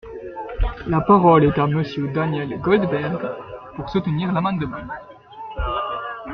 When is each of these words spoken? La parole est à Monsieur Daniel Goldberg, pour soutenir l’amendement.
La 0.87 0.99
parole 1.01 1.43
est 1.43 1.59
à 1.59 1.67
Monsieur 1.67 2.07
Daniel 2.07 2.59
Goldberg, 2.59 3.21
pour 3.75 3.87
soutenir 3.91 4.31
l’amendement. 4.31 4.81